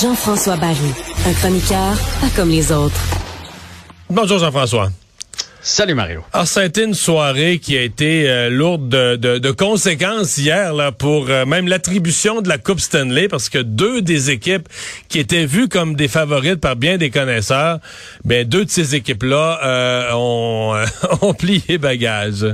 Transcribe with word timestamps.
Jean-François 0.00 0.56
Barry, 0.56 0.76
un 1.26 1.32
chroniqueur 1.34 1.94
pas 2.20 2.28
comme 2.36 2.48
les 2.48 2.72
autres. 2.72 3.00
Bonjour 4.10 4.38
Jean-François. 4.38 4.88
Salut 5.66 5.94
Mario. 5.94 6.22
Alors, 6.34 6.46
ça 6.46 6.60
a 6.60 6.64
été 6.66 6.84
une 6.84 6.92
soirée 6.92 7.58
qui 7.58 7.74
a 7.78 7.80
été 7.80 8.28
euh, 8.28 8.50
lourde 8.50 8.86
de, 8.86 9.16
de, 9.16 9.38
de, 9.38 9.50
conséquences 9.50 10.36
hier 10.36 10.74
là, 10.74 10.92
pour 10.92 11.30
euh, 11.30 11.46
même 11.46 11.68
l'attribution 11.68 12.42
de 12.42 12.50
la 12.50 12.58
Coupe 12.58 12.80
Stanley 12.80 13.28
parce 13.28 13.48
que 13.48 13.56
deux 13.56 14.02
des 14.02 14.30
équipes 14.30 14.68
qui 15.08 15.18
étaient 15.18 15.46
vues 15.46 15.68
comme 15.68 15.96
des 15.96 16.06
favorites 16.06 16.60
par 16.60 16.76
bien 16.76 16.98
des 16.98 17.08
connaisseurs, 17.08 17.78
ben 18.26 18.46
deux 18.46 18.66
de 18.66 18.70
ces 18.70 18.94
équipes-là 18.94 19.60
euh, 19.64 20.10
ont, 20.12 20.84
ont 21.22 21.32
plié 21.32 21.78
bagage. 21.78 22.44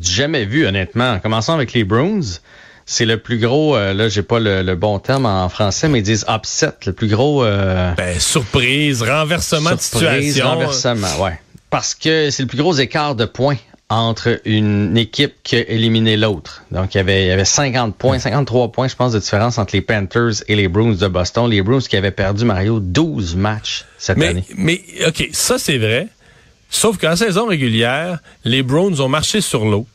Jamais 0.00 0.46
vu 0.46 0.66
honnêtement. 0.66 1.12
En 1.12 1.18
commençant 1.18 1.52
avec 1.52 1.74
les 1.74 1.84
Bruins, 1.84 2.38
c'est 2.86 3.04
le 3.04 3.18
plus 3.18 3.38
gros, 3.38 3.76
euh, 3.76 3.92
là 3.92 4.08
j'ai 4.08 4.22
pas 4.22 4.38
le, 4.38 4.74
bon 4.74 5.00
terme 5.00 5.26
en 5.26 5.48
français, 5.48 5.88
mais 5.88 5.98
ils 5.98 6.04
disent 6.04 6.24
upset, 6.28 6.72
le 6.86 6.92
plus 6.92 7.08
gros... 7.08 7.44
Euh, 7.44 7.92
ben, 7.94 8.18
surprise, 8.18 9.02
renversement 9.02 9.74
de 9.74 9.80
situation. 9.80 10.46
renversement, 10.46 11.22
ouais. 11.22 11.38
Parce 11.76 11.94
que 11.94 12.30
c'est 12.30 12.42
le 12.42 12.48
plus 12.48 12.56
gros 12.56 12.72
écart 12.72 13.14
de 13.14 13.26
points 13.26 13.58
entre 13.90 14.40
une 14.46 14.96
équipe 14.96 15.34
qui 15.42 15.56
a 15.56 15.68
éliminé 15.68 16.16
l'autre. 16.16 16.64
Donc, 16.70 16.94
il 16.94 16.96
y, 16.96 17.00
avait, 17.02 17.24
il 17.24 17.28
y 17.28 17.30
avait 17.30 17.44
50 17.44 17.94
points, 17.94 18.18
53 18.18 18.72
points, 18.72 18.88
je 18.88 18.96
pense, 18.96 19.12
de 19.12 19.18
différence 19.18 19.58
entre 19.58 19.76
les 19.76 19.82
Panthers 19.82 20.42
et 20.48 20.56
les 20.56 20.68
Bruins 20.68 20.94
de 20.94 21.06
Boston. 21.06 21.50
Les 21.50 21.60
Bruins 21.60 21.80
qui 21.80 21.98
avaient 21.98 22.12
perdu, 22.12 22.46
Mario, 22.46 22.80
12 22.80 23.36
matchs 23.36 23.84
cette 23.98 24.16
année. 24.22 24.46
Mais, 24.56 24.80
OK, 25.06 25.28
ça 25.32 25.58
c'est 25.58 25.76
vrai. 25.76 26.08
Sauf 26.70 26.96
qu'en 26.96 27.14
saison 27.14 27.44
régulière, 27.44 28.20
les 28.44 28.62
Browns 28.62 28.98
ont 29.02 29.10
marché 29.10 29.42
sur 29.42 29.66
l'eau 29.66 29.86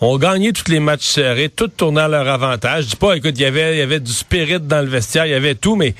ont 0.00 0.16
gagné 0.16 0.52
tous 0.52 0.68
les 0.68 0.80
matchs 0.80 1.06
serrés, 1.06 1.50
tout 1.50 1.68
tournant 1.68 2.06
à 2.06 2.08
leur 2.08 2.26
avantage. 2.26 2.84
Je 2.84 2.88
dis 2.88 2.96
pas, 2.96 3.14
écoute, 3.14 3.34
il 3.36 3.42
y 3.42 3.44
avait, 3.44 3.76
il 3.76 3.78
y 3.78 3.82
avait 3.82 4.00
du 4.00 4.12
spirit 4.12 4.58
dans 4.58 4.80
le 4.80 4.88
vestiaire, 4.88 5.26
il 5.26 5.32
y 5.32 5.34
avait 5.34 5.54
tout, 5.54 5.76
mais 5.76 5.94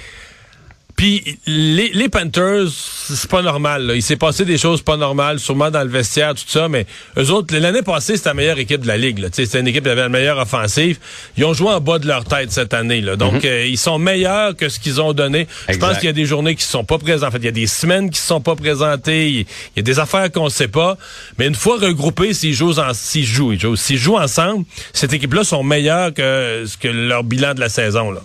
puis 1.01 1.39
les, 1.47 1.93
les 1.95 2.11
Panthers, 2.11 2.69
c'est 2.69 3.31
pas 3.31 3.41
normal. 3.41 3.91
Il 3.95 4.03
s'est 4.03 4.19
passé 4.19 4.45
des 4.45 4.59
choses 4.59 4.83
pas 4.83 4.99
normales, 4.99 5.39
sûrement 5.39 5.71
dans 5.71 5.83
le 5.83 5.89
vestiaire, 5.89 6.35
tout 6.35 6.45
ça, 6.47 6.69
mais 6.69 6.85
eux 7.17 7.31
autres, 7.31 7.57
l'année 7.57 7.81
passée, 7.81 8.19
c'était 8.19 8.29
la 8.29 8.35
meilleure 8.35 8.59
équipe 8.59 8.83
de 8.83 8.87
la 8.87 8.99
Ligue. 8.99 9.27
C'était 9.33 9.61
une 9.61 9.69
équipe 9.69 9.85
qui 9.85 9.89
avait 9.89 10.03
la 10.03 10.11
meilleure 10.11 10.37
offensive. 10.37 10.99
Ils 11.39 11.47
ont 11.47 11.55
joué 11.55 11.69
en 11.71 11.81
bas 11.81 11.99
de 11.99 12.07
leur 12.07 12.27
tête 12.27 12.53
cette 12.53 12.75
année. 12.75 13.01
Là. 13.01 13.17
Donc, 13.17 13.33
mhm. 13.33 13.41
euh, 13.47 13.65
ils 13.65 13.79
sont 13.79 13.99
meilleurs 13.99 14.55
que 14.55 14.69
ce 14.69 14.79
qu'ils 14.79 15.01
ont 15.01 15.15
donné. 15.15 15.47
Je 15.71 15.79
pense 15.79 15.97
qu'il 15.97 16.05
y 16.05 16.11
a 16.11 16.13
des 16.13 16.27
journées 16.27 16.55
qui 16.55 16.65
sont 16.65 16.85
pas 16.85 16.99
présentes. 16.99 17.31
En 17.31 17.33
fait, 17.33 17.39
il 17.39 17.47
y 17.47 17.49
a 17.49 17.53
des 17.53 17.67
semaines 17.67 18.11
qui 18.11 18.21
sont 18.21 18.43
pas 18.43 18.55
présentées. 18.55 19.27
Il 19.31 19.47
y 19.77 19.81
a 19.81 19.83
des 19.83 20.01
affaires 20.01 20.31
qu'on 20.31 20.51
sait 20.51 20.69
pas. 20.69 20.99
Mais 21.39 21.47
une 21.47 21.55
fois 21.55 21.79
regroupés, 21.79 22.35
s'ils 22.35 22.53
jouent, 22.53 22.79
en, 22.79 22.93
s'ils 22.93 23.25
jouent, 23.25 23.55
s'ils 23.75 23.97
jouent 23.97 24.19
ensemble, 24.19 24.67
cette 24.93 25.15
équipe-là 25.15 25.45
sont 25.45 25.63
meilleurs 25.63 26.13
que, 26.13 26.67
que 26.79 26.89
leur 26.89 27.25
bilan 27.25 27.55
de 27.55 27.61
la 27.61 27.71
saison. 27.71 28.11
Là. 28.11 28.21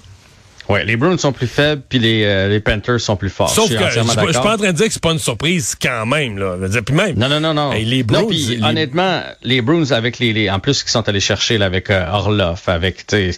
Oui, 0.68 0.80
les 0.86 0.96
Bruins 0.96 1.18
sont 1.18 1.32
plus 1.32 1.48
faibles, 1.48 1.84
puis 1.88 2.00
les, 2.00 2.24
euh, 2.24 2.50
les 2.50 2.60
Panthers 2.60 3.00
sont 3.00 3.16
plus 3.16 3.30
forts. 3.30 3.50
Sauf 3.50 3.70
je 3.70 3.78
que 3.78 3.90
je, 3.90 4.00
suis 4.00 4.16
pas 4.16 4.54
en 4.54 4.58
train 4.58 4.72
de 4.72 4.78
dire 4.78 4.88
que 4.88 4.94
c'est 4.94 5.02
pas 5.02 5.12
une 5.12 5.20
surprise 5.20 5.76
quand 5.80 6.06
même. 6.06 6.40
Là. 6.40 6.58
Je 6.62 6.68
dire, 6.68 6.84
puis 6.84 6.96
même, 6.96 7.16
non, 7.18 7.30
non, 7.30 7.40
non, 7.40 7.54
non. 7.54 7.72
les 7.72 8.04
Bruins, 8.04 8.28
honnêtement, 8.64 9.22
les 9.44 9.62
Bruins 9.62 9.92
avec 9.92 10.18
les, 10.20 10.34
les 10.34 10.50
en 10.50 10.60
plus 10.60 10.82
qu'ils 10.82 10.92
sont 10.92 11.08
allés 11.08 11.20
chercher 11.20 11.58
là, 11.58 11.68
avec 11.68 11.90
euh, 11.90 12.08
Orloff, 12.12 12.68
avec 12.68 13.06
euh, 13.14 13.32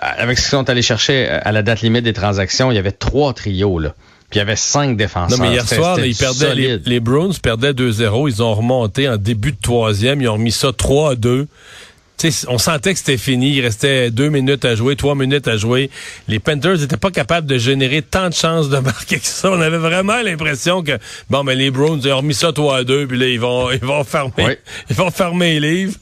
avec 0.00 0.38
ce 0.38 0.44
qu'ils 0.44 0.50
sont 0.50 0.70
allés 0.70 0.82
chercher 0.82 1.28
euh, 1.28 1.40
à 1.42 1.52
la 1.52 1.62
date 1.62 1.82
limite 1.82 2.04
des 2.04 2.12
transactions, 2.12 2.70
il 2.70 2.76
y 2.76 2.78
avait 2.78 2.92
trois 2.92 3.34
trios 3.34 3.78
là. 3.78 3.94
Puis 4.30 4.38
il 4.38 4.40
y 4.40 4.42
avait 4.42 4.56
cinq 4.56 4.96
défenseurs. 4.96 5.38
Non, 5.38 5.44
mais 5.44 5.52
hier 5.52 5.68
soir, 5.68 6.00
ils 6.00 6.16
perdaient, 6.16 6.54
les, 6.54 6.78
les 6.78 7.00
Bruins 7.00 7.32
perdaient 7.42 7.74
2-0. 7.74 8.30
Ils 8.30 8.42
ont 8.42 8.54
remonté 8.54 9.06
en 9.06 9.18
début 9.18 9.52
de 9.52 9.58
troisième. 9.60 10.22
Ils 10.22 10.28
ont 10.30 10.34
remis 10.34 10.52
ça 10.52 10.68
3-2 10.68 11.48
on 12.48 12.58
sentait 12.58 12.92
que 12.92 12.98
c'était 12.98 13.16
fini. 13.16 13.56
Il 13.56 13.60
restait 13.62 14.10
deux 14.10 14.28
minutes 14.28 14.64
à 14.64 14.74
jouer, 14.74 14.96
trois 14.96 15.14
minutes 15.14 15.48
à 15.48 15.56
jouer. 15.56 15.90
Les 16.28 16.38
Panthers 16.38 16.78
n'étaient 16.78 16.96
pas 16.96 17.10
capables 17.10 17.46
de 17.46 17.58
générer 17.58 18.02
tant 18.02 18.28
de 18.28 18.34
chances 18.34 18.68
de 18.68 18.78
marquer 18.78 19.18
que 19.18 19.26
ça. 19.26 19.50
On 19.50 19.60
avait 19.60 19.78
vraiment 19.78 20.20
l'impression 20.22 20.82
que, 20.82 20.98
bon, 21.30 21.44
mais 21.44 21.54
les 21.54 21.70
Browns, 21.70 22.00
ils 22.04 22.12
ont 22.12 22.18
remis 22.18 22.34
ça 22.34 22.52
3 22.52 22.78
à 22.78 22.84
2, 22.84 23.06
puis 23.06 23.18
là, 23.18 23.26
ils 23.26 23.40
vont, 23.40 23.70
ils 23.70 23.78
vont 23.78 24.04
fermer, 24.04 24.58
ils 24.90 24.96
vont 24.96 25.10
fermer 25.10 25.60
les 25.60 25.74
livres. 25.74 25.94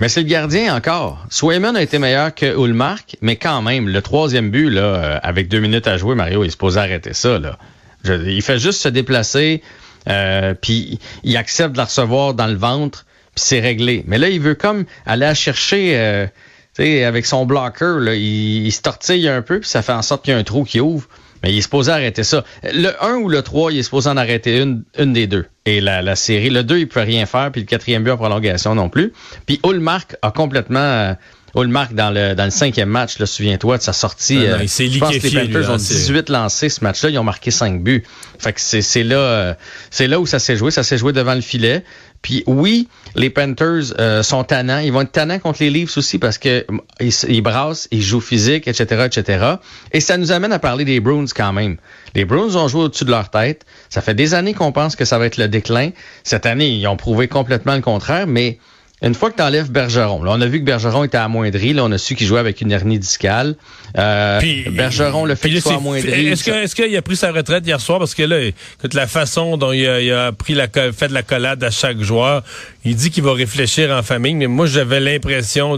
Mais 0.00 0.08
c'est 0.08 0.22
le 0.22 0.28
gardien 0.28 0.74
encore. 0.74 1.24
Swayman 1.30 1.76
a 1.76 1.82
été 1.82 2.00
meilleur 2.00 2.34
que 2.34 2.46
Ulmark, 2.46 3.16
mais 3.20 3.36
quand 3.36 3.62
même, 3.62 3.88
le 3.88 4.02
troisième 4.02 4.50
but, 4.50 4.68
là, 4.68 4.82
euh, 4.82 5.18
avec 5.22 5.46
deux 5.46 5.60
minutes 5.60 5.86
à 5.86 5.96
jouer, 5.96 6.16
Mario, 6.16 6.42
il 6.42 6.50
se 6.50 6.56
pose 6.56 6.76
arrêter 6.76 7.12
ça, 7.12 7.38
là. 7.38 7.56
il 8.04 8.42
fait 8.42 8.58
juste 8.58 8.80
se 8.80 8.88
déplacer, 8.88 9.62
euh, 10.08 10.54
puis 10.60 10.98
il 11.22 11.36
accepte 11.36 11.74
de 11.74 11.78
la 11.78 11.84
recevoir 11.84 12.34
dans 12.34 12.48
le 12.48 12.56
ventre 12.56 13.06
puis 13.34 13.44
c'est 13.44 13.60
réglé. 13.60 14.04
Mais 14.06 14.18
là, 14.18 14.28
il 14.28 14.40
veut 14.40 14.54
comme 14.54 14.84
aller 15.06 15.34
chercher, 15.34 15.96
euh, 15.96 16.26
tu 16.74 16.82
sais, 16.84 17.04
avec 17.04 17.26
son 17.26 17.46
blocker, 17.46 17.98
là, 18.00 18.14
il, 18.14 18.66
il, 18.66 18.72
se 18.72 18.82
tortille 18.82 19.28
un 19.28 19.42
peu, 19.42 19.60
puis 19.60 19.68
ça 19.68 19.82
fait 19.82 19.92
en 19.92 20.02
sorte 20.02 20.24
qu'il 20.24 20.34
y 20.34 20.36
a 20.36 20.38
un 20.38 20.44
trou 20.44 20.64
qui 20.64 20.80
ouvre. 20.80 21.08
Mais 21.42 21.52
il 21.52 21.58
est 21.58 21.62
supposé 21.62 21.90
arrêter 21.90 22.22
ça. 22.22 22.44
Le 22.62 22.92
1 23.04 23.16
ou 23.16 23.28
le 23.28 23.42
3, 23.42 23.72
il 23.72 23.78
est 23.78 23.82
supposé 23.82 24.08
en 24.08 24.16
arrêter 24.16 24.60
une, 24.60 24.84
une 24.96 25.12
des 25.12 25.26
deux. 25.26 25.46
Et 25.64 25.80
la, 25.80 26.00
la 26.00 26.14
série, 26.14 26.50
le 26.50 26.62
2, 26.62 26.78
il 26.78 26.88
peut 26.88 27.00
rien 27.00 27.26
faire, 27.26 27.50
puis 27.50 27.62
le 27.62 27.66
quatrième 27.66 28.04
but 28.04 28.12
en 28.12 28.16
prolongation 28.16 28.74
non 28.76 28.88
plus. 28.88 29.12
Puis 29.46 29.60
Ulmark 29.64 30.16
a 30.22 30.30
complètement... 30.30 30.78
Euh, 30.78 31.14
Ulmark 31.54 31.94
dans 31.94 32.10
le 32.10 32.34
dans 32.34 32.44
le 32.44 32.50
cinquième 32.50 32.88
match, 32.88 33.18
là, 33.18 33.26
souviens-toi 33.26 33.78
de 33.78 33.82
sa 33.82 33.92
sortie. 33.92 34.36
Non, 34.36 34.42
non, 34.42 34.48
euh, 34.48 34.62
il 34.62 34.68
s'est 34.68 34.88
je 34.88 34.98
pense 34.98 35.16
que 35.16 35.26
les 35.26 35.48
Panthers 35.48 35.70
ont 35.70 35.76
18 35.76 36.28
lancés 36.30 36.68
ce 36.68 36.82
match-là, 36.82 37.10
ils 37.10 37.18
ont 37.18 37.24
marqué 37.24 37.50
5 37.50 37.82
buts. 37.82 38.04
Fait 38.38 38.52
que 38.52 38.60
c'est 38.60 38.82
c'est 38.82 39.02
là 39.02 39.16
euh, 39.16 39.54
c'est 39.90 40.08
là 40.08 40.18
où 40.20 40.26
ça 40.26 40.38
s'est 40.38 40.56
joué, 40.56 40.70
ça 40.70 40.82
s'est 40.82 40.98
joué 40.98 41.12
devant 41.12 41.34
le 41.34 41.40
filet. 41.40 41.84
Puis 42.22 42.44
oui, 42.46 42.88
les 43.16 43.30
Panthers 43.30 43.94
euh, 43.98 44.22
sont 44.22 44.44
tannants. 44.44 44.78
Ils 44.78 44.92
vont 44.92 45.00
être 45.00 45.10
tannants 45.10 45.40
contre 45.40 45.60
les 45.60 45.70
Leafs 45.70 45.96
aussi 45.98 46.18
parce 46.20 46.38
que 46.38 46.64
ils, 47.00 47.12
ils, 47.28 47.42
brassent, 47.42 47.88
ils 47.90 48.00
jouent 48.00 48.20
physique, 48.20 48.68
etc., 48.68 49.06
etc. 49.06 49.56
Et 49.90 50.00
ça 50.00 50.16
nous 50.16 50.30
amène 50.30 50.52
à 50.52 50.60
parler 50.60 50.84
des 50.84 51.00
Bruins 51.00 51.26
quand 51.34 51.52
même. 51.52 51.78
Les 52.14 52.24
Bruins 52.24 52.54
ont 52.54 52.68
joué 52.68 52.82
au-dessus 52.82 53.04
de 53.04 53.10
leur 53.10 53.28
tête. 53.28 53.66
Ça 53.90 54.02
fait 54.02 54.14
des 54.14 54.34
années 54.34 54.54
qu'on 54.54 54.70
pense 54.70 54.94
que 54.94 55.04
ça 55.04 55.18
va 55.18 55.26
être 55.26 55.36
le 55.36 55.48
déclin. 55.48 55.90
Cette 56.22 56.46
année, 56.46 56.70
ils 56.70 56.86
ont 56.86 56.96
prouvé 56.96 57.26
complètement 57.26 57.74
le 57.74 57.82
contraire, 57.82 58.28
mais 58.28 58.58
une 59.02 59.14
fois 59.14 59.30
que 59.30 59.36
tu 59.36 59.42
enlèves 59.42 59.70
Bergeron, 59.70 60.22
là, 60.22 60.32
on 60.34 60.40
a 60.40 60.46
vu 60.46 60.60
que 60.60 60.64
Bergeron 60.64 61.04
était 61.04 61.18
amoindri, 61.18 61.72
là, 61.72 61.84
on 61.84 61.90
a 61.90 61.98
su 61.98 62.14
qu'il 62.14 62.26
jouait 62.26 62.38
avec 62.38 62.60
une 62.60 62.70
hernie 62.70 62.98
discale. 62.98 63.56
Euh, 63.98 64.40
Bergeron, 64.70 65.24
le 65.24 65.34
fait 65.34 65.48
qu'il 65.48 65.60
soit 65.60 65.74
amoindri. 65.74 66.28
Est-ce 66.28 66.74
qu'il 66.74 66.84
est 66.84 66.96
a 66.96 67.02
pris 67.02 67.16
sa 67.16 67.32
retraite 67.32 67.66
hier 67.66 67.80
soir? 67.80 67.98
Parce 67.98 68.14
que 68.14 68.22
là, 68.22 68.40
écoute, 68.40 68.94
la 68.94 69.08
façon 69.08 69.56
dont 69.56 69.72
il 69.72 69.86
a, 69.88 70.00
il 70.00 70.12
a 70.12 70.32
pris 70.32 70.54
la, 70.54 70.68
fait 70.68 71.08
de 71.08 71.14
la 71.14 71.22
collade 71.22 71.64
à 71.64 71.70
chaque 71.70 72.00
joueur, 72.00 72.44
il 72.84 72.94
dit 72.94 73.10
qu'il 73.10 73.24
va 73.24 73.32
réfléchir 73.32 73.90
en 73.90 74.02
famille, 74.02 74.34
mais 74.34 74.46
moi, 74.46 74.66
j'avais 74.66 75.00
l'impression 75.00 75.76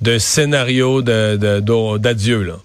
d'un 0.00 0.18
scénario 0.18 1.02
d'adieu, 1.02 2.42
là. 2.42 2.56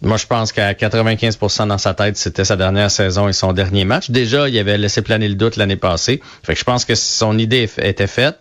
Moi, 0.00 0.16
je 0.16 0.26
pense 0.26 0.52
qu'à 0.52 0.74
95% 0.74 1.66
dans 1.66 1.78
sa 1.78 1.92
tête, 1.92 2.16
c'était 2.16 2.44
sa 2.44 2.54
dernière 2.54 2.90
saison 2.90 3.26
et 3.26 3.32
son 3.32 3.52
dernier 3.52 3.84
match. 3.84 4.10
Déjà, 4.10 4.48
il 4.48 4.56
avait 4.56 4.78
laissé 4.78 5.02
planer 5.02 5.28
le 5.28 5.34
doute 5.34 5.56
l'année 5.56 5.76
passée. 5.76 6.22
Fait 6.44 6.54
que 6.54 6.58
je 6.58 6.64
pense 6.64 6.84
que 6.84 6.94
son 6.94 7.36
idée 7.36 7.68
était 7.78 8.06
faite. 8.06 8.38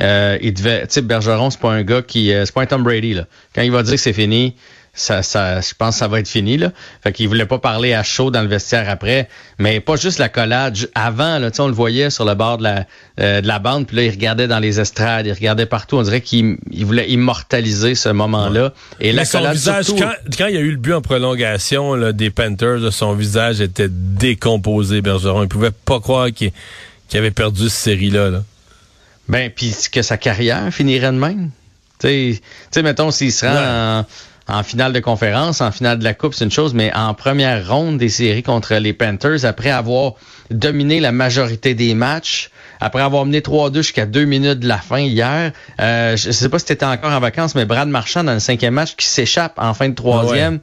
Euh, 0.00 0.38
il 0.40 0.54
devait, 0.54 0.86
tu 0.86 0.94
sais, 0.94 1.02
Bergeron, 1.02 1.50
c'est 1.50 1.60
pas 1.60 1.72
un 1.72 1.82
gars 1.82 2.02
qui, 2.02 2.32
euh, 2.32 2.44
c'est 2.44 2.54
pas 2.54 2.62
un 2.62 2.66
Tom 2.66 2.82
Brady 2.82 3.14
là. 3.14 3.26
Quand 3.54 3.62
il 3.62 3.72
va 3.72 3.82
dire 3.82 3.94
que 3.94 4.00
c'est 4.00 4.12
fini, 4.12 4.54
ça, 4.92 5.22
ça, 5.22 5.60
je 5.60 5.72
pense 5.76 5.94
que 5.94 5.98
ça 6.00 6.08
va 6.08 6.20
être 6.20 6.28
fini 6.28 6.56
là. 6.56 6.72
Fait 7.02 7.12
qu'il 7.12 7.28
voulait 7.28 7.46
pas 7.46 7.58
parler 7.58 7.94
à 7.94 8.02
chaud 8.02 8.30
dans 8.30 8.42
le 8.42 8.48
vestiaire 8.48 8.88
après, 8.88 9.28
mais 9.58 9.80
pas 9.80 9.96
juste 9.96 10.18
la 10.18 10.28
collade. 10.28 10.76
Avant, 10.94 11.38
là, 11.38 11.50
tu 11.50 11.56
sais, 11.56 11.62
on 11.62 11.68
le 11.68 11.72
voyait 11.72 12.10
sur 12.10 12.24
le 12.24 12.34
bord 12.34 12.58
de 12.58 12.64
la, 12.64 12.86
euh, 13.20 13.40
de 13.40 13.46
la 13.46 13.58
bande, 13.58 13.86
puis 13.86 13.96
là, 13.96 14.02
il 14.02 14.10
regardait 14.10 14.48
dans 14.48 14.58
les 14.58 14.80
estrades, 14.80 15.26
il 15.26 15.32
regardait 15.32 15.66
partout. 15.66 15.96
On 15.96 16.02
dirait 16.02 16.20
qu'il 16.20 16.58
il 16.70 16.84
voulait 16.84 17.08
immortaliser 17.10 17.94
ce 17.94 18.08
moment-là. 18.08 18.72
Et 19.00 19.12
la 19.12 19.24
collade, 19.24 19.52
visage, 19.52 19.86
quand, 19.96 20.12
quand, 20.36 20.46
il 20.46 20.54
y 20.54 20.58
a 20.58 20.60
eu 20.60 20.72
le 20.72 20.76
but 20.76 20.94
en 20.94 21.02
prolongation 21.02 21.94
là, 21.94 22.12
des 22.12 22.30
Panthers, 22.30 22.92
son 22.92 23.14
visage 23.14 23.60
était 23.60 23.88
décomposé, 23.88 25.02
Bergeron. 25.02 25.44
Il 25.44 25.48
pouvait 25.48 25.70
pas 25.70 26.00
croire 26.00 26.28
qu'il 26.32 26.52
avait 27.14 27.30
perdu 27.30 27.68
cette 27.68 27.70
série-là. 27.70 28.30
Là. 28.30 28.42
Ben, 29.30 29.48
puis 29.48 29.74
que 29.92 30.02
sa 30.02 30.16
carrière 30.16 30.72
finirait 30.72 31.12
de 31.12 31.16
même. 31.16 31.50
Tu 32.00 32.40
sais, 32.70 32.82
mettons, 32.82 33.12
s'il 33.12 33.32
se 33.32 33.46
rend 33.46 34.04
en, 34.48 34.62
finale 34.64 34.92
de 34.92 34.98
conférence, 34.98 35.60
en 35.60 35.70
finale 35.70 36.00
de 36.00 36.04
la 36.04 36.14
Coupe, 36.14 36.34
c'est 36.34 36.44
une 36.44 36.50
chose, 36.50 36.74
mais 36.74 36.92
en 36.96 37.14
première 37.14 37.68
ronde 37.68 37.98
des 37.98 38.08
séries 38.08 38.42
contre 38.42 38.74
les 38.74 38.92
Panthers, 38.92 39.44
après 39.44 39.70
avoir 39.70 40.14
dominé 40.50 40.98
la 40.98 41.12
majorité 41.12 41.74
des 41.74 41.94
matchs, 41.94 42.50
après 42.80 43.02
avoir 43.02 43.24
mené 43.24 43.40
3-2 43.40 43.76
jusqu'à 43.76 44.06
deux 44.06 44.24
minutes 44.24 44.58
de 44.58 44.66
la 44.66 44.78
fin 44.78 44.98
hier, 44.98 45.52
euh, 45.80 46.16
je 46.16 46.32
sais 46.32 46.48
pas 46.48 46.58
si 46.58 46.64
tu 46.64 46.72
étais 46.72 46.86
encore 46.86 47.12
en 47.12 47.20
vacances, 47.20 47.54
mais 47.54 47.66
Brad 47.66 47.88
Marchand 47.88 48.24
dans 48.24 48.32
le 48.32 48.40
cinquième 48.40 48.74
match 48.74 48.96
qui 48.96 49.06
s'échappe 49.06 49.54
en 49.58 49.74
fin 49.74 49.88
de 49.90 49.94
troisième. 49.94 50.58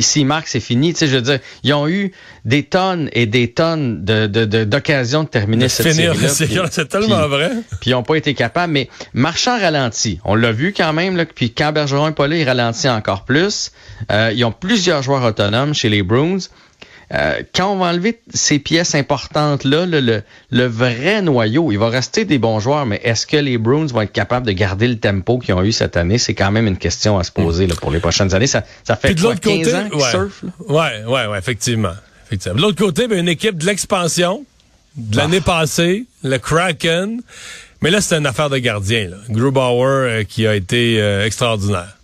S'il 0.00 0.26
marque, 0.26 0.48
c'est 0.48 0.60
fini. 0.60 0.92
Tu 0.92 1.00
sais, 1.00 1.06
je 1.06 1.16
veux 1.16 1.22
dire, 1.22 1.38
ils 1.62 1.74
ont 1.74 1.88
eu 1.88 2.12
des 2.44 2.62
tonnes 2.62 3.08
et 3.12 3.26
des 3.26 3.52
tonnes 3.52 4.04
d'occasions 4.04 5.20
de, 5.20 5.26
de, 5.26 5.28
de, 5.28 5.30
terminer 5.30 5.68
cette 5.68 5.92
série-là. 5.92 6.68
C'est 6.70 6.88
tellement 6.88 7.28
vrai. 7.28 7.50
Puis 7.80 7.90
ils 7.90 7.92
n'ont 7.92 8.02
pas 8.02 8.16
été 8.16 8.34
capables. 8.34 8.72
Mais 8.72 8.88
Marchand 9.14 9.58
ralentit. 9.58 10.20
On 10.24 10.34
l'a 10.34 10.52
vu 10.52 10.72
quand 10.76 10.92
même. 10.92 11.16
Là, 11.16 11.24
puis 11.26 11.52
quand 11.52 11.72
Bergeron 11.72 12.06
n'est 12.06 12.14
pas 12.14 12.28
là, 12.28 12.36
il 12.36 12.44
ralentit 12.44 12.88
encore 12.88 13.24
plus. 13.24 13.72
Euh, 14.10 14.32
ils 14.34 14.44
ont 14.44 14.52
plusieurs 14.52 15.02
joueurs 15.02 15.24
autonomes 15.24 15.74
chez 15.74 15.88
les 15.88 16.02
Bruins. 16.02 16.38
Euh, 17.14 17.42
quand 17.54 17.72
on 17.72 17.76
va 17.76 17.86
enlever 17.86 18.20
ces 18.34 18.58
pièces 18.58 18.94
importantes-là, 18.94 19.86
le, 19.86 20.22
le, 20.50 20.66
vrai 20.66 21.22
noyau, 21.22 21.70
il 21.70 21.78
va 21.78 21.88
rester 21.88 22.24
des 22.24 22.38
bons 22.38 22.58
joueurs, 22.58 22.84
mais 22.84 23.00
est-ce 23.04 23.26
que 23.26 23.36
les 23.36 23.58
Bruins 23.58 23.86
vont 23.86 24.00
être 24.00 24.12
capables 24.12 24.46
de 24.46 24.52
garder 24.52 24.88
le 24.88 24.98
tempo 24.98 25.38
qu'ils 25.38 25.54
ont 25.54 25.62
eu 25.62 25.72
cette 25.72 25.96
année? 25.96 26.18
C'est 26.18 26.34
quand 26.34 26.50
même 26.50 26.66
une 26.66 26.78
question 26.78 27.18
à 27.18 27.24
se 27.24 27.30
poser 27.30 27.66
là, 27.66 27.74
pour 27.80 27.90
les 27.92 28.00
prochaines 28.00 28.34
années. 28.34 28.48
Ça, 28.48 28.64
ça 28.82 28.96
fait 28.96 29.14
quoi, 29.14 29.36
15 29.36 29.40
côté, 29.40 29.74
ans 29.74 29.88
qu'ils 29.88 30.00
surfent? 30.00 30.44
Ouais, 30.68 31.04
ouais, 31.06 31.26
ouais, 31.26 31.38
effectivement. 31.38 31.94
effectivement. 32.26 32.56
De 32.56 32.62
l'autre 32.62 32.78
côté, 32.78 33.06
ben, 33.06 33.18
une 33.18 33.28
équipe 33.28 33.58
de 33.58 33.66
l'expansion 33.66 34.44
de 34.96 35.16
l'année 35.16 35.40
ah. 35.42 35.60
passée, 35.60 36.06
le 36.24 36.38
Kraken. 36.38 37.20
Mais 37.82 37.90
là, 37.90 38.00
c'est 38.00 38.16
une 38.16 38.26
affaire 38.26 38.50
de 38.50 38.58
gardien. 38.58 39.08
Là. 39.10 39.16
Grubauer 39.28 39.84
euh, 39.84 40.24
qui 40.24 40.46
a 40.46 40.54
été 40.54 41.00
euh, 41.00 41.24
extraordinaire. 41.26 41.95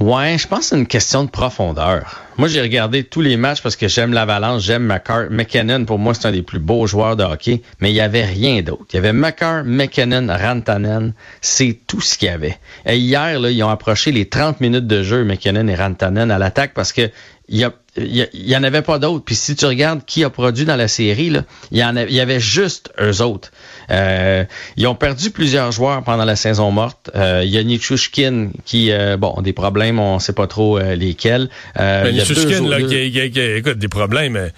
Ouais, 0.00 0.36
je 0.38 0.46
pense 0.46 0.60
que 0.60 0.64
c'est 0.66 0.76
une 0.76 0.86
question 0.86 1.24
de 1.24 1.30
profondeur. 1.30 2.22
Moi, 2.38 2.48
j'ai 2.48 2.62
regardé 2.62 3.04
tous 3.04 3.20
les 3.20 3.36
matchs 3.36 3.60
parce 3.62 3.76
que 3.76 3.88
j'aime 3.88 4.12
l'Avalanche, 4.12 4.62
j'aime 4.62 4.84
McCarr. 4.84 5.30
McKinnon, 5.30 5.84
pour 5.84 5.98
moi, 5.98 6.14
c'est 6.14 6.26
un 6.26 6.32
des 6.32 6.42
plus 6.42 6.58
beaux 6.58 6.86
joueurs 6.86 7.14
de 7.14 7.24
hockey, 7.24 7.62
mais 7.80 7.90
il 7.90 7.94
y 7.94 8.00
avait 8.00 8.24
rien 8.24 8.62
d'autre. 8.62 8.86
Il 8.92 8.96
y 8.96 8.98
avait 8.98 9.12
McCarr, 9.12 9.64
McKinnon, 9.64 10.28
Rantanen. 10.28 11.12
C'est 11.40 11.78
tout 11.86 12.00
ce 12.00 12.16
qu'il 12.16 12.28
y 12.28 12.30
avait. 12.30 12.58
Et 12.86 12.96
hier, 12.96 13.38
là, 13.38 13.50
ils 13.50 13.62
ont 13.62 13.68
approché 13.68 14.12
les 14.12 14.28
30 14.28 14.60
minutes 14.60 14.86
de 14.86 15.02
jeu, 15.02 15.24
McKinnon 15.24 15.68
et 15.68 15.74
Rantanen, 15.74 16.30
à 16.30 16.38
l'attaque 16.38 16.72
parce 16.74 16.92
que 16.92 17.10
il 17.52 17.58
y 17.58 17.64
a 17.64 17.72
il 17.96 18.26
y, 18.32 18.56
en 18.56 18.62
avait 18.62 18.80
pas 18.80 18.98
d'autres. 18.98 19.22
Puis 19.22 19.34
si 19.34 19.54
tu 19.54 19.66
regardes 19.66 20.02
qui 20.06 20.24
a 20.24 20.30
produit 20.30 20.64
dans 20.64 20.76
la 20.76 20.88
série, 20.88 21.28
là, 21.28 21.44
il 21.70 21.78
y 21.78 21.84
en 21.84 21.94
il 21.96 22.12
y 22.12 22.20
avait 22.20 22.40
juste 22.40 22.90
eux 22.98 23.20
autres. 23.20 23.52
Euh, 23.90 24.44
ils 24.78 24.86
ont 24.86 24.94
perdu 24.94 25.30
plusieurs 25.30 25.72
joueurs 25.72 26.02
pendant 26.02 26.24
la 26.24 26.36
saison 26.36 26.70
morte. 26.70 27.10
Euh, 27.14 27.42
il 27.44 27.50
y 27.50 27.58
a 27.58 27.62
Nichushkin 27.62 28.50
qui, 28.64 28.90
euh, 28.90 29.18
bon, 29.18 29.42
des 29.42 29.52
problèmes, 29.52 29.98
on 29.98 30.18
sait 30.20 30.32
pas 30.32 30.46
trop 30.46 30.78
euh, 30.78 30.94
lesquels. 30.94 31.50
Euh, 31.78 32.10
y 32.10 32.20
a 32.20 32.60
là, 32.60 32.80
qui, 32.80 33.30
qui, 33.30 33.40
écoute, 33.40 33.76
des 33.76 33.88
problèmes. 33.88 34.36
il 34.36 34.50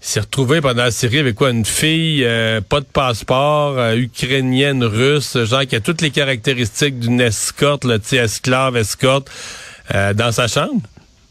s'est 0.00 0.20
retrouvé 0.20 0.60
pendant 0.60 0.82
la 0.82 0.90
série 0.90 1.20
avec 1.20 1.36
quoi? 1.36 1.50
Une 1.50 1.64
fille, 1.64 2.26
pas 2.68 2.80
de 2.80 2.86
passeport, 2.92 3.92
ukrainienne, 3.94 4.82
russe, 4.82 5.38
genre 5.44 5.64
qui 5.64 5.76
a 5.76 5.80
toutes 5.80 6.00
les 6.00 6.10
caractéristiques 6.10 6.98
d'une 6.98 7.20
escorte, 7.20 7.84
là, 7.84 7.98
esclave, 8.12 8.76
escorte, 8.76 9.30
dans 9.94 10.32
sa 10.32 10.48
chambre? 10.48 10.82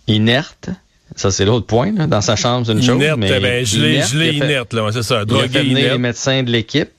Inerte. 0.08 0.70
Ça, 1.16 1.32
c'est 1.32 1.46
l'autre 1.46 1.66
point. 1.66 1.92
Là. 1.92 2.08
Dans 2.08 2.22
sa 2.22 2.36
chambre, 2.36 2.66
c'est 2.66 2.74
une 2.74 2.84
chose. 2.84 2.96
Inerte, 2.96 3.18
mais 3.18 3.40
ben, 3.40 3.66
je 3.66 3.80
l'ai 4.18 4.34
inerte, 4.34 4.74
là, 4.74 4.90
c'est 4.92 5.04
ça. 5.04 5.26
Drogué, 5.26 5.44
il 5.44 5.58
a 5.58 5.60
fait 5.60 5.68
venir 5.68 5.92
les 5.94 5.98
médecins 5.98 6.44
de 6.44 6.52
l'équipe 6.52 6.90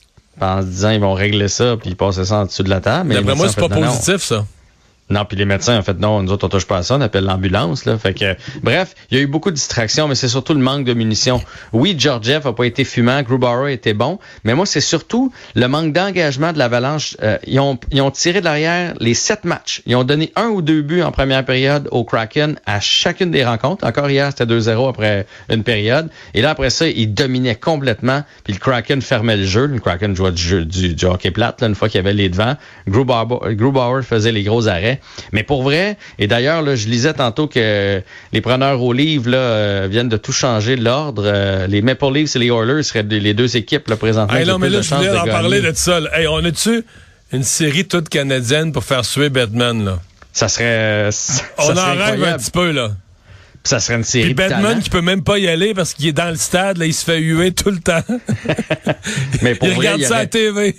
en 0.40 0.62
se 0.62 0.66
disant 0.66 0.90
ils 0.90 1.00
vont 1.00 1.14
régler 1.14 1.48
ça 1.48 1.76
puis 1.76 1.94
passer 1.94 2.24
ça 2.24 2.38
en 2.38 2.46
dessous 2.46 2.62
de 2.62 2.70
la 2.70 2.80
table. 2.80 3.08
Mais 3.08 3.34
moi, 3.34 3.48
c'est 3.48 3.60
pas 3.60 3.68
positif, 3.68 4.22
ça. 4.22 4.46
Non, 5.10 5.24
puis 5.24 5.36
les 5.36 5.44
médecins 5.44 5.78
ont 5.78 5.82
fait 5.82 5.98
non, 5.98 6.22
nous 6.22 6.32
autres 6.32 6.46
on 6.46 6.48
touche 6.48 6.66
pas 6.66 6.78
à 6.78 6.82
ça, 6.82 6.96
on 6.96 7.00
appelle 7.00 7.24
l'ambulance 7.24 7.84
là. 7.84 7.98
Fait 7.98 8.14
que 8.14 8.36
bref, 8.62 8.94
il 9.10 9.18
y 9.18 9.20
a 9.20 9.22
eu 9.24 9.26
beaucoup 9.26 9.50
de 9.50 9.56
distractions, 9.56 10.06
mais 10.06 10.14
c'est 10.14 10.28
surtout 10.28 10.54
le 10.54 10.60
manque 10.60 10.84
de 10.84 10.94
munitions. 10.94 11.42
Oui, 11.72 11.96
Georgiev 11.98 12.46
a 12.46 12.52
pas 12.52 12.64
été 12.64 12.84
fumant, 12.84 13.22
Grubauer 13.22 13.72
était 13.72 13.92
bon, 13.92 14.20
mais 14.44 14.54
moi 14.54 14.66
c'est 14.66 14.80
surtout 14.80 15.32
le 15.56 15.66
manque 15.66 15.92
d'engagement 15.92 16.52
de 16.52 16.58
l'Avalanche. 16.58 17.16
Euh, 17.22 17.38
ils 17.46 17.58
ont 17.58 17.78
ils 17.90 18.00
ont 18.02 18.10
tiré 18.10 18.40
de 18.40 18.44
l'arrière 18.44 18.94
les 19.00 19.14
sept 19.14 19.44
matchs. 19.44 19.82
Ils 19.86 19.96
ont 19.96 20.04
donné 20.04 20.32
un 20.36 20.48
ou 20.48 20.62
deux 20.62 20.82
buts 20.82 21.02
en 21.02 21.10
première 21.10 21.44
période 21.44 21.88
au 21.90 22.04
Kraken 22.04 22.56
à 22.66 22.78
chacune 22.78 23.32
des 23.32 23.44
rencontres. 23.44 23.84
Encore 23.84 24.08
hier, 24.08 24.30
c'était 24.30 24.46
2-0 24.46 24.88
après 24.88 25.26
une 25.48 25.64
période. 25.64 26.08
Et 26.34 26.42
là 26.42 26.50
après 26.50 26.70
ça, 26.70 26.86
ils 26.86 27.12
dominaient 27.12 27.56
complètement. 27.56 28.22
Puis 28.44 28.52
le 28.52 28.58
Kraken 28.60 29.02
fermait 29.02 29.36
le 29.36 29.44
jeu. 29.44 29.66
Le 29.66 29.80
Kraken 29.80 30.14
jouait 30.14 30.32
du 30.32 30.42
jeu 30.42 30.64
du, 30.64 31.04
hockey 31.04 31.30
plate 31.32 31.60
là, 31.60 31.66
une 31.66 31.74
fois 31.74 31.88
qu'il 31.88 31.98
y 31.98 32.00
avait 32.00 32.14
les 32.14 32.28
devants. 32.28 32.56
Grubauer, 32.86 33.56
Grubauer 33.56 34.02
faisait 34.02 34.32
les 34.32 34.44
gros 34.44 34.68
arrêts. 34.68 34.99
Mais 35.32 35.42
pour 35.42 35.62
vrai, 35.62 35.96
et 36.18 36.26
d'ailleurs, 36.26 36.64
je 36.76 36.88
lisais 36.88 37.14
tantôt 37.14 37.46
que 37.46 38.02
les 38.32 38.40
preneurs 38.40 38.82
au 38.82 38.92
livre 38.92 39.30
là, 39.30 39.38
euh, 39.38 39.88
viennent 39.90 40.08
de 40.08 40.16
tout 40.16 40.32
changer 40.32 40.76
l'ordre. 40.76 41.22
Euh, 41.26 41.66
les 41.66 41.82
Maple 41.82 42.12
Leafs 42.12 42.36
et 42.36 42.38
les 42.38 42.48
Oilers 42.48 42.82
seraient 42.82 43.02
les 43.02 43.34
deux 43.34 43.56
équipes 43.56 43.88
là, 43.88 43.96
présentement. 43.96 44.36
Hey, 44.36 44.46
non, 44.46 44.58
mais 44.58 44.68
là, 44.68 44.80
je 44.82 44.94
voulais 44.94 45.10
en 45.10 45.24
parler 45.24 45.60
de 45.60 45.72
ça. 45.74 46.00
Hey, 46.12 46.26
on 46.26 46.44
a-tu 46.44 46.84
une 47.32 47.44
série 47.44 47.86
toute 47.86 48.08
canadienne 48.08 48.72
pour 48.72 48.84
faire 48.84 49.04
suer 49.04 49.28
Batman, 49.28 49.84
là? 49.84 49.98
Ça 50.32 50.48
serait. 50.48 51.10
on 51.58 51.76
en 51.76 51.94
rêve 51.94 52.24
un 52.24 52.38
petit 52.38 52.50
peu, 52.50 52.70
là. 52.70 52.90
Ça 53.62 53.78
serait 53.78 53.96
une 53.96 54.04
série. 54.04 54.26
Puis 54.26 54.34
Batman 54.34 54.80
qui 54.80 54.88
peut 54.88 55.02
même 55.02 55.22
pas 55.22 55.38
y 55.38 55.46
aller 55.46 55.74
parce 55.74 55.92
qu'il 55.92 56.06
est 56.06 56.12
dans 56.12 56.30
le 56.30 56.36
stade, 56.36 56.78
là, 56.78 56.86
il 56.86 56.94
se 56.94 57.04
fait 57.04 57.18
huer 57.18 57.52
tout 57.52 57.70
le 57.70 57.78
temps. 57.78 58.02
Mais 59.42 59.54
pour 59.54 59.68
il 59.68 59.74
regarde 59.74 60.02
ça 60.02 60.18
à 60.18 60.26
TV. 60.26 60.74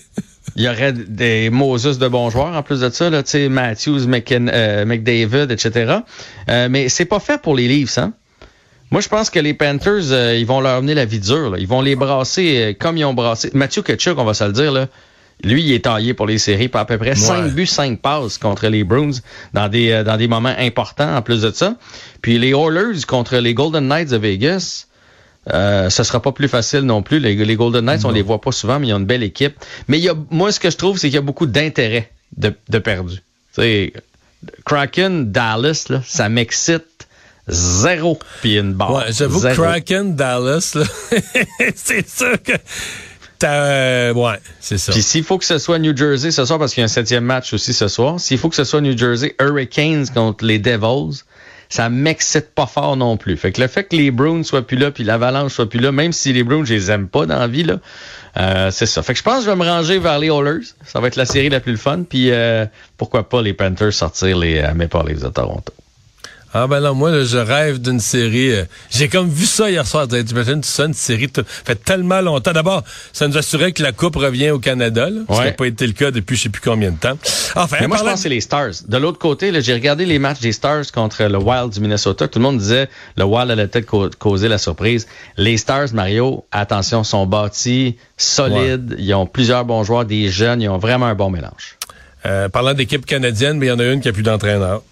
Il 0.55 0.63
y 0.63 0.67
aurait 0.67 0.93
des 0.93 1.49
Moses 1.49 1.97
de 1.97 2.07
bons 2.07 2.29
joueurs 2.29 2.55
en 2.55 2.63
plus 2.63 2.81
de 2.81 2.89
ça, 2.89 3.09
là, 3.09 3.23
Matthews, 3.49 4.01
euh, 4.07 4.85
McDavid, 4.85 5.47
etc. 5.49 5.97
Euh, 6.49 6.67
mais 6.69 6.89
c'est 6.89 7.05
pas 7.05 7.19
fait 7.19 7.41
pour 7.41 7.55
les 7.55 7.67
Leafs, 7.67 7.97
hein? 7.97 8.13
Moi, 8.91 8.99
je 8.99 9.07
pense 9.07 9.29
que 9.29 9.39
les 9.39 9.53
Panthers, 9.53 10.11
euh, 10.11 10.35
ils 10.37 10.45
vont 10.45 10.59
leur 10.59 10.77
amener 10.77 10.93
la 10.93 11.05
vie 11.05 11.21
dure. 11.21 11.55
Ils 11.57 11.67
vont 11.67 11.81
les 11.81 11.95
brasser 11.95 12.75
comme 12.77 12.97
ils 12.97 13.05
ont 13.05 13.13
brassé. 13.13 13.49
Matthew 13.53 13.83
Ketchuk, 13.83 14.17
on 14.17 14.25
va 14.25 14.33
se 14.33 14.43
le 14.43 14.51
dire, 14.51 14.73
là, 14.73 14.87
lui, 15.45 15.63
il 15.63 15.71
est 15.71 15.85
taillé 15.85 16.13
pour 16.13 16.27
les 16.27 16.37
séries, 16.37 16.67
pas 16.67 16.81
à 16.81 16.85
peu 16.85 16.97
près 16.97 17.15
5 17.15 17.53
buts, 17.53 17.65
5 17.65 18.01
passes 18.01 18.37
contre 18.37 18.67
les 18.67 18.83
Bruins 18.83 19.11
dans 19.53 19.69
des, 19.69 20.03
dans 20.03 20.17
des 20.17 20.27
moments 20.27 20.53
importants 20.57 21.15
en 21.15 21.21
plus 21.21 21.41
de 21.41 21.51
ça. 21.51 21.75
Puis 22.21 22.37
les 22.37 22.49
Oilers 22.49 23.01
contre 23.07 23.37
les 23.37 23.53
Golden 23.53 23.87
Knights 23.87 24.09
de 24.09 24.17
Vegas, 24.17 24.87
euh, 25.51 25.89
ce 25.89 26.03
sera 26.03 26.21
pas 26.21 26.31
plus 26.31 26.47
facile 26.47 26.81
non 26.81 27.01
plus. 27.01 27.19
Les, 27.19 27.55
Golden 27.55 27.85
Knights, 27.85 28.05
on 28.05 28.11
les 28.11 28.21
voit 28.21 28.41
pas 28.41 28.51
souvent, 28.51 28.79
mais 28.79 28.87
ils 28.87 28.93
ont 28.93 28.99
une 28.99 29.05
belle 29.05 29.23
équipe. 29.23 29.55
Mais 29.87 29.97
il 29.97 30.03
y 30.03 30.09
a, 30.09 30.15
moi, 30.29 30.51
ce 30.51 30.59
que 30.59 30.69
je 30.69 30.77
trouve, 30.77 30.97
c'est 30.97 31.07
qu'il 31.07 31.15
y 31.15 31.19
a 31.19 31.21
beaucoup 31.21 31.47
d'intérêt 31.47 32.11
de, 32.37 32.53
de 32.69 32.79
perdu. 32.79 33.21
Kraken, 34.65 35.31
Dallas, 35.31 35.85
là, 35.89 36.01
ça 36.05 36.29
m'excite 36.29 37.07
zéro 37.47 38.19
puis 38.41 38.57
une 38.57 38.73
barre. 38.73 38.93
Ouais, 38.93 39.11
j'avoue 39.11 39.41
Kraken, 39.41 40.15
Dallas, 40.15 40.77
c'est 41.75 42.07
sûr 42.07 42.41
que 42.41 42.53
euh, 43.43 44.13
ouais, 44.13 44.37
c'est 44.59 44.77
ça. 44.77 44.91
Puis 44.91 45.01
s'il 45.01 45.23
faut 45.23 45.37
que 45.37 45.45
ce 45.45 45.57
soit 45.57 45.79
New 45.79 45.95
Jersey 45.95 46.31
ce 46.31 46.45
soir, 46.45 46.59
parce 46.59 46.73
qu'il 46.73 46.81
y 46.81 46.83
a 46.83 46.85
un 46.85 46.89
septième 46.89 47.23
match 47.23 47.53
aussi 47.53 47.73
ce 47.73 47.87
soir, 47.87 48.19
s'il 48.19 48.37
faut 48.37 48.49
que 48.49 48.55
ce 48.55 48.63
soit 48.63 48.81
New 48.81 48.97
Jersey 48.97 49.35
Hurricanes 49.39 50.07
contre 50.13 50.45
les 50.45 50.59
Devils, 50.59 51.23
ça 51.71 51.89
m'excite 51.89 52.53
pas 52.53 52.65
fort 52.65 52.97
non 52.97 53.15
plus. 53.15 53.37
Fait 53.37 53.51
que 53.51 53.61
le 53.61 53.67
fait 53.67 53.85
que 53.85 53.95
les 53.95 54.11
Bruins 54.11 54.43
soient 54.43 54.61
plus 54.61 54.77
là, 54.77 54.91
puis 54.91 55.05
l'Avalanche 55.05 55.53
soit 55.53 55.69
plus 55.69 55.79
là, 55.79 55.91
même 55.91 56.11
si 56.11 56.33
les 56.33 56.43
Bruins, 56.43 56.65
je 56.65 56.73
les 56.73 56.91
aime 56.91 57.07
pas 57.07 57.25
dans 57.25 57.39
la 57.39 57.47
vie, 57.47 57.65
euh, 58.37 58.71
c'est 58.71 58.85
ça. 58.85 59.01
Fait 59.03 59.13
que 59.13 59.19
je 59.19 59.23
pense 59.23 59.39
que 59.39 59.45
je 59.45 59.49
vais 59.49 59.55
me 59.55 59.63
ranger 59.63 59.97
vers 59.97 60.19
les 60.19 60.27
Oilers. 60.27 60.65
Ça 60.85 60.99
va 60.99 61.07
être 61.07 61.15
la 61.15 61.25
série 61.25 61.49
la 61.49 61.61
plus 61.61 61.77
fun. 61.77 62.03
Puis 62.07 62.31
euh, 62.31 62.65
pourquoi 62.97 63.27
pas 63.27 63.41
les 63.41 63.53
Panthers 63.53 63.93
sortir 63.93 64.37
les 64.37 64.59
euh, 64.59 64.73
Maple 64.73 65.07
Leafs 65.07 65.21
de 65.21 65.29
Toronto. 65.29 65.73
Ah 66.53 66.67
ben 66.67 66.81
là, 66.81 66.91
moi, 66.91 67.23
je 67.23 67.37
rêve 67.37 67.79
d'une 67.79 68.01
série. 68.01 68.51
Euh, 68.51 68.65
j'ai 68.89 69.07
comme 69.07 69.29
vu 69.29 69.45
ça 69.45 69.71
hier 69.71 69.87
soir. 69.87 70.05
Tu 70.07 70.19
imagines 70.19 70.61
ça, 70.63 70.85
une 70.85 70.93
série 70.93 71.29
fait 71.45 71.75
tellement 71.75 72.19
longtemps. 72.19 72.51
D'abord, 72.51 72.83
ça 73.13 73.27
nous 73.29 73.37
assurait 73.37 73.71
que 73.71 73.81
la 73.81 73.93
Coupe 73.93 74.17
revient 74.17 74.49
au 74.49 74.59
Canada, 74.59 75.09
là, 75.09 75.21
ce 75.29 75.33
qui 75.33 75.45
n'a 75.45 75.51
pas 75.53 75.67
été 75.67 75.87
le 75.87 75.93
cas 75.93 76.11
depuis 76.11 76.35
je 76.35 76.43
sais 76.43 76.49
plus 76.49 76.61
combien 76.61 76.91
de 76.91 76.97
temps. 76.97 77.17
Enfin, 77.55 77.77
Mais 77.79 77.87
moi, 77.87 77.97
je 77.97 78.03
pense 78.03 78.13
que 78.13 78.19
c'est 78.19 78.29
les 78.29 78.41
Stars. 78.41 78.83
De 78.85 78.97
l'autre 78.97 79.17
côté, 79.17 79.53
j'ai 79.61 79.73
regardé 79.73 80.05
les 80.05 80.19
matchs 80.19 80.41
des 80.41 80.51
Stars 80.51 80.91
contre 80.93 81.23
le 81.23 81.37
Wild 81.37 81.69
du 81.69 81.79
Minnesota. 81.79 82.27
Tout 82.27 82.39
le 82.39 82.43
monde 82.43 82.57
disait 82.57 82.89
le 83.15 83.23
Wild 83.23 83.49
allait 83.49 83.67
peut-être 83.67 84.17
causer 84.17 84.49
la 84.49 84.57
surprise. 84.57 85.07
Les 85.37 85.57
Stars, 85.57 85.93
Mario, 85.93 86.45
attention, 86.51 87.05
sont 87.05 87.25
bâtis, 87.25 87.95
solides. 88.17 88.95
Ils 88.97 89.13
ont 89.13 89.25
plusieurs 89.25 89.63
bons 89.63 89.83
joueurs, 89.83 90.03
des 90.03 90.29
jeunes. 90.29 90.61
Ils 90.61 90.69
ont 90.69 90.79
vraiment 90.79 91.05
un 91.05 91.15
bon 91.15 91.29
mélange. 91.29 91.77
Euh, 92.25 92.49
parlant 92.49 92.73
d'équipe 92.73 93.05
canadienne, 93.05 93.57
mais 93.57 93.67
il 93.67 93.69
y 93.69 93.71
en 93.71 93.79
a 93.79 93.85
une 93.85 94.01
qui 94.01 94.09
a 94.09 94.13
plus 94.13 94.23
d'entraîneur. 94.23 94.83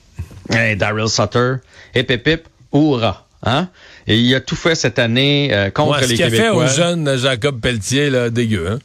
Hey, 0.50 0.76
Daryl 0.76 1.10
Sutter, 1.10 1.56
hip 1.96 2.10
hip 2.10 2.28
hip, 2.28 2.44
hurrah. 2.74 3.26
Hein? 3.44 3.70
Et 4.08 4.18
il 4.18 4.36
a 4.36 4.42
tout 4.42 4.56
fait 4.56 4.76
cette 4.76 5.00
année 5.00 5.50
euh, 5.54 5.70
contre 5.70 6.02
les 6.02 6.18
Québécois. 6.18 6.30
Ce 6.30 6.36
qu'il 6.36 6.42
a 6.42 6.44
fait 6.44 6.50
au 6.50 6.68
jeune 6.68 7.18
Jacob 7.18 7.60
Pelletier, 7.62 8.10
là, 8.10 8.30
dégueu. 8.30 8.68
Hein? 8.72 8.80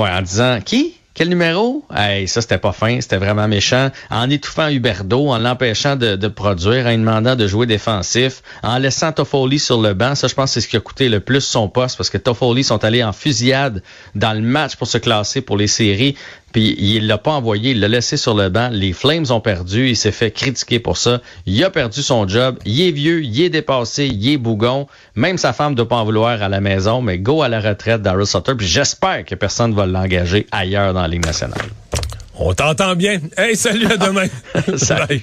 Ouais, 0.00 0.10
en 0.10 0.22
disant, 0.22 0.60
qui? 0.64 0.96
Quel 1.16 1.30
numéro? 1.30 1.82
Hey, 1.94 2.28
ça, 2.28 2.42
c'était 2.42 2.58
pas 2.58 2.72
fin, 2.72 3.00
c'était 3.00 3.16
vraiment 3.16 3.48
méchant. 3.48 3.90
En 4.10 4.28
étouffant 4.28 4.68
Huberdo, 4.68 5.28
en 5.28 5.38
l'empêchant 5.38 5.96
de, 5.96 6.14
de, 6.14 6.28
produire, 6.28 6.84
en 6.84 6.90
lui 6.90 6.98
demandant 6.98 7.34
de 7.34 7.46
jouer 7.46 7.64
défensif, 7.64 8.42
en 8.62 8.76
laissant 8.76 9.12
Toffoli 9.12 9.58
sur 9.58 9.80
le 9.80 9.94
banc. 9.94 10.14
Ça, 10.14 10.28
je 10.28 10.34
pense, 10.34 10.52
c'est 10.52 10.60
ce 10.60 10.68
qui 10.68 10.76
a 10.76 10.80
coûté 10.80 11.08
le 11.08 11.20
plus 11.20 11.40
son 11.40 11.70
poste 11.70 11.96
parce 11.96 12.10
que 12.10 12.18
Toffoli 12.18 12.62
sont 12.64 12.84
allés 12.84 13.02
en 13.02 13.14
fusillade 13.14 13.82
dans 14.14 14.34
le 14.34 14.42
match 14.42 14.76
pour 14.76 14.88
se 14.88 14.98
classer 14.98 15.40
pour 15.40 15.56
les 15.56 15.68
séries. 15.68 16.16
Puis 16.56 16.74
il 16.78 17.06
l'a 17.06 17.18
pas 17.18 17.32
envoyé, 17.32 17.72
il 17.72 17.80
l'a 17.80 17.88
laissé 17.88 18.16
sur 18.16 18.34
le 18.34 18.48
banc. 18.48 18.70
Les 18.72 18.94
Flames 18.94 19.26
ont 19.28 19.42
perdu, 19.42 19.90
il 19.90 19.94
s'est 19.94 20.10
fait 20.10 20.30
critiquer 20.30 20.78
pour 20.78 20.96
ça. 20.96 21.20
Il 21.44 21.62
a 21.62 21.68
perdu 21.68 22.00
son 22.00 22.26
job. 22.26 22.58
Il 22.64 22.80
est 22.80 22.92
vieux, 22.92 23.22
il 23.22 23.38
est 23.42 23.50
dépassé, 23.50 24.06
il 24.06 24.26
est 24.26 24.38
bougon. 24.38 24.86
Même 25.16 25.36
sa 25.36 25.52
femme 25.52 25.72
ne 25.72 25.76
doit 25.76 25.86
pas 25.86 25.96
en 25.96 26.06
vouloir 26.06 26.40
à 26.40 26.48
la 26.48 26.62
maison, 26.62 27.02
mais 27.02 27.18
go 27.18 27.42
à 27.42 27.50
la 27.50 27.60
retraite 27.60 28.00
Daryl 28.00 28.26
Sutter. 28.26 28.54
Puis 28.54 28.66
j'espère 28.66 29.26
que 29.26 29.34
personne 29.34 29.72
ne 29.72 29.76
va 29.76 29.84
l'engager 29.84 30.46
ailleurs 30.50 30.94
dans 30.94 31.02
la 31.02 31.08
Ligue 31.08 31.26
nationale. 31.26 31.60
On 32.36 32.54
t'entend 32.54 32.96
bien. 32.96 33.20
Hey, 33.36 33.54
salut 33.54 33.88
à 33.92 33.98
demain. 33.98 34.28
salut. 34.78 35.20